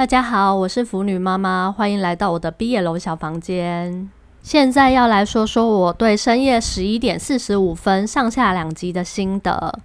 [0.00, 4.08] 大家好，我是腐女妈妈，欢迎来到我的毕业楼小房间。
[4.40, 9.78] 现在要来说说我对深夜十一点四十五分上下两集的心得。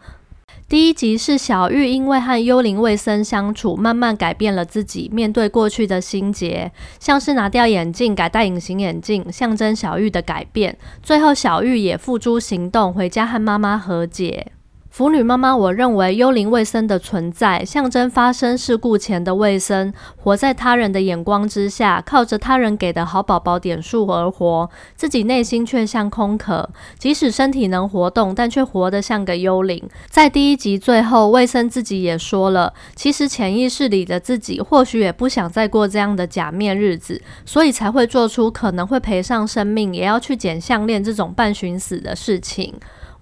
[0.70, 10.78] 第一集是小玉因为和幽灵卫生相处，慢慢改变了自己，面对过去的心结，像是拿掉眼镜，改戴隐形眼镜，象征小玉的改变。
[11.04, 14.54] 最后，小玉也付诸行动，回家和妈妈和解。
[14.96, 26.70] 腐女妈妈，我认为幽灵卫生的存在，象征发生事故前的卫生，活在他人的眼光之下，靠着他人给的好宝宝点数而活，自己内心却像空壳。
[26.98, 29.84] 即使身体能活动，但却活得像个幽灵。
[30.08, 42.73] 在第一集最后，卫生自己也说了，其实潜意识里的自己，或许也不想再过这样的假面日子，所以才会做出可能会赔上生命，也要去捡项链这种半寻死的事情。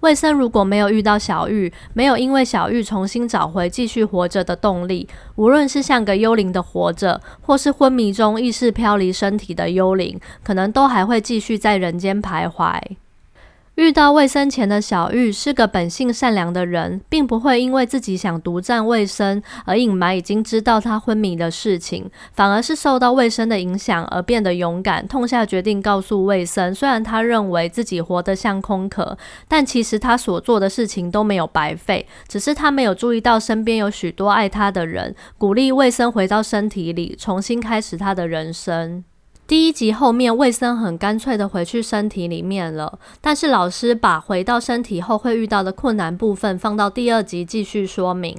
[0.04, 12.78] 魏森如果没有遇到小玉，没有因为小玉重新找回继续活着的动力，无论是像个幽灵的活着，或是昏迷中意识飘离身体的幽灵，可能都还会继续在人间徘徊。
[13.74, 26.72] 遇到卫生前的小玉是个本性善良的人，并不会因为自己想独占卫生而隐瞒已经知道他昏迷的事情，反而是受到卫生的影响而变得勇敢，痛下决定告诉卫生。
[26.72, 39.02] 虽然他认为自己活得像空壳，但其实他所做的事情都没有白费，只是他没有注意到身边有许多爱他的人，鼓励卫生回到身体里，重新开始他的人生。
[39.46, 48.34] 第一集后面，卫生很干脆的回去身体里面了，但是老师把回到身体后会遇到的困难部分放到第二集继续说明。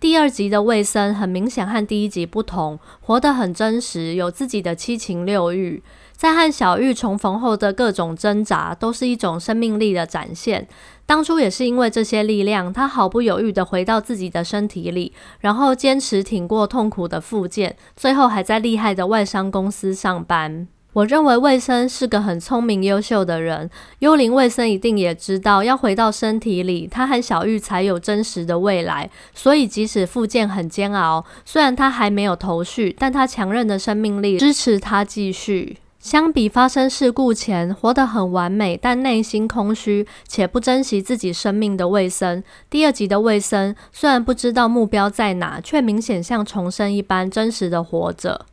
[0.00, 5.82] 第二集的卫生很明显和第一集不同，活得很真实，有自己的七情六欲。
[6.12, 10.68] 在和小玉重逢后的各种挣扎，都是一种生命力的展现。
[11.04, 20.68] 当初也是因为这些力量，他毫不犹豫地回到自己的身体里，然后坚持挺过痛苦的复健，最后还在厉害的外商公司上班。
[20.98, 23.70] 我认为卫生是个很聪明、优秀的人。
[24.00, 29.08] 幽灵卫生一定也知道，要回到身体里，他和小玉才有真实的未来。
[29.32, 35.76] 所以即使复健很煎熬，虽然他还没有头绪，但他强韧的生命力支持他继续。
[36.00, 48.46] 相比发生事故前活得很完美，但内心空虚且不珍惜自己生命的卫生，第二集的卫生虽然不知道目标在哪，却明显像重生一般真实的活着。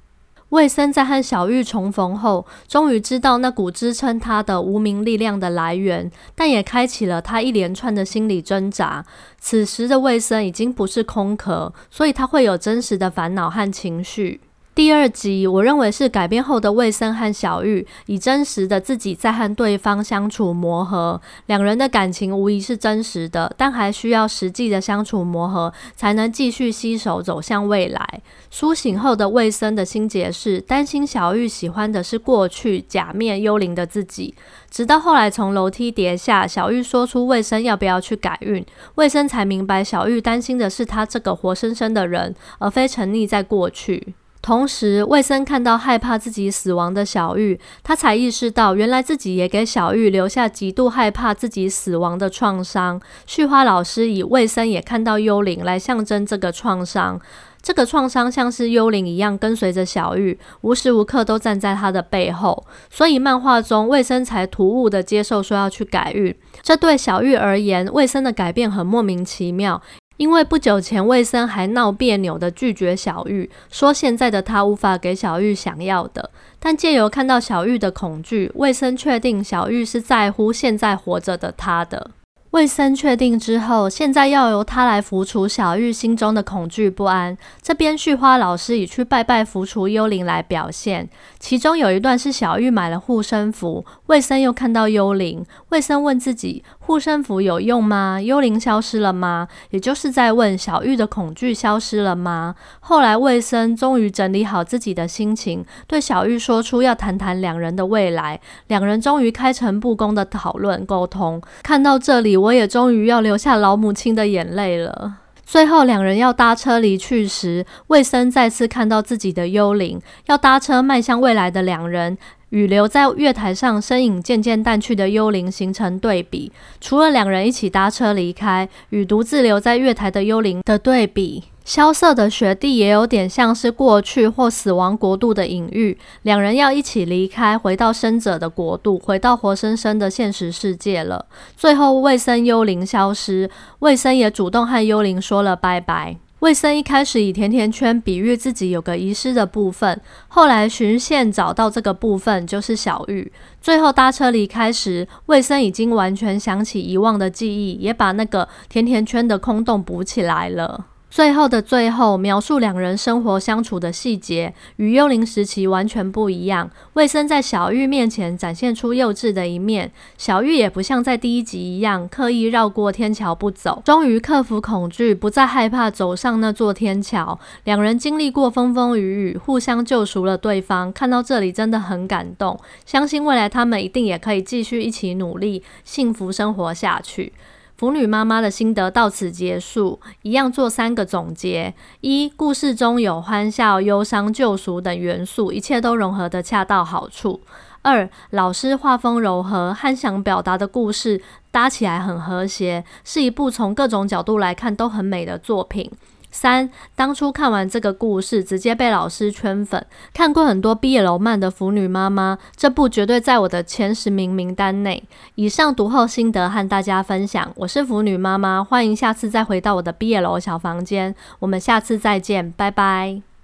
[0.55, 9.05] 魏生在和小玉重逢后，终于知道那股支撑他的无名力量的来源，但也开启了他一连串的心理挣扎。
[9.38, 14.39] 此时的魏生已经不是空壳，所以他会有真实的烦恼和情绪。
[14.75, 28.22] 第二集，我认为是改编后的卫生和小玉以真实的自己在和对方相处磨合，两人的感情无疑是真实的，但还需要实际的相处磨合，才能继续携手走向未来。
[28.52, 34.35] 苏醒后的卫生的心结是担心小玉喜欢的是过去假面幽灵的自己，
[34.69, 38.66] 直到后来从楼梯跌下，小玉说出卫生要不要去改运，
[38.96, 44.16] 卫生才明白小玉担心的是他这个活生生的人，而非沉溺在过去。
[44.45, 53.01] 同时，魏森看到害怕自己死亡的小玉，他才意识到，原来自己也给小玉留下极度害怕自己死亡的创伤。
[53.25, 57.19] 旭花老师以魏森也看到幽灵来象征这个创伤，
[57.59, 62.67] 这个创伤像是幽灵一样跟随着小玉，无时无刻都站在他的背后。
[62.91, 69.81] 所以漫画中魏森才突兀的接受说要去改运，这对小玉而言，魏森的改变很莫名其妙。
[70.18, 76.30] 因为不久前魏生还闹别扭的拒绝小玉，说现在的他无法给小玉想要的。
[76.59, 82.12] 但借由看到小玉的恐惧，魏生确定小玉是在乎现在活着的他的。
[82.55, 87.38] 魏森确定之后，现在要由他来扶除小玉心中的恐惧不安。
[87.61, 95.45] 这边旭花老师以去拜拜扶除幽灵来表现，其中有一段是小玉买了护身符，魏森又看到幽灵。
[95.67, 98.21] 魏森问自己：护身符有用吗？
[98.21, 99.49] 幽灵消失了吗？
[99.72, 102.55] 也就是在问小玉的恐惧消失了吗？
[102.79, 108.40] 后来魏森终于整理好自己的心情，对小玉说出要谈谈两人的未来。
[108.67, 111.41] 两人终于开诚布公的讨论沟通。
[111.61, 112.45] 看到这里。
[112.46, 115.14] 我也终于要流下老母亲的眼泪了。
[115.44, 120.00] 最后，两人要搭车离去时，魏森再次看到自己的幽灵。
[120.28, 122.18] 要搭车迈向未来的两人，
[122.55, 126.49] 与留在月台上身影渐渐淡去的幽灵形成对比。
[126.79, 131.43] 除了两人一起搭车离开，与独自留在月台的幽灵的对比。
[131.66, 141.25] 萧瑟的雪地也有点像是过去或死亡国度的隐喻，两人要一起离开，回到生者的国度，回到活生生的现实世界了。
[141.58, 143.49] 最后，卫生幽灵消失，
[143.79, 146.16] 卫生也主动和幽灵说了拜拜。
[146.46, 153.32] 魏森一开始以甜甜圈比喻自己有个遗失的部分，后来循线找到这个部分就是小玉。
[153.59, 160.86] 最后搭车离开时，魏森已经完全想起遗忘的记忆，也把那个甜甜圈的空洞补起来了。
[161.16, 166.70] 最后的最后，描述两人生活相处的细节，与幽灵时期完全不一样。
[166.96, 177.40] 魏森在小玉面前展现出幼稚的一面，小玉也不像在第一集一样刻意绕过天桥不走，终于克服恐惧，不再害怕走上那座天桥。
[177.64, 180.91] 两人经历过风风雨雨，互相救赎了对方。
[180.91, 187.32] 看到这里真的很感动，相信未来他们一定也可以继续一起努力，幸福生活下去。
[187.77, 197.41] 腐女妈妈的心得到此结束，一样做三个总结：一、故事中有欢笑、忧伤、救赎等元素，一切都融合得恰到好处；
[197.81, 205.91] 二、老师画风柔和，和想表达的故事搭起来很和谐，是一部从各种角度来看都很美的作品。
[206.35, 209.84] 三，当初看完这个故事，直接被老师圈粉。
[210.14, 215.02] 看过很多毕业楼漫的腐女妈妈，这部绝对在我的前十名名单内。
[215.35, 223.34] 以上读后心得和大家分享，我是腐女妈妈，欢迎下次再回到我的毕业楼小房间，我们下次再见，拜拜。